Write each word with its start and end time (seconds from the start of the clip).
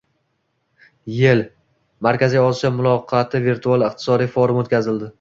YeI- 1.17 1.43
Markaziy 2.09 2.43
Osiyo 2.47 2.73
muloqoti 2.81 3.45
virtual 3.49 3.89
Iqtisodiy 3.93 4.35
forumi 4.39 4.69
o‘tkazildi 4.69 5.09